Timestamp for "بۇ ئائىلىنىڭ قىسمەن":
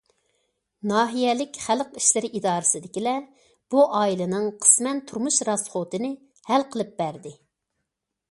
3.75-5.01